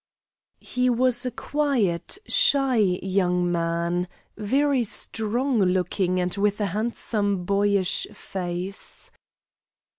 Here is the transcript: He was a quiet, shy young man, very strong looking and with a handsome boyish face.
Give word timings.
He 0.59 0.89
was 0.89 1.27
a 1.27 1.29
quiet, 1.29 2.17
shy 2.25 2.77
young 2.77 3.51
man, 3.51 4.07
very 4.35 4.83
strong 4.83 5.59
looking 5.59 6.19
and 6.19 6.35
with 6.37 6.59
a 6.59 6.65
handsome 6.73 7.45
boyish 7.45 8.07
face. 8.07 9.11